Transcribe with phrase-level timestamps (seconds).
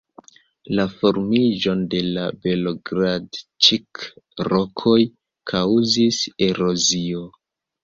[0.77, 4.97] La formiĝon de la Belogradĉik-rokoj
[5.55, 7.25] kaŭzis erozio.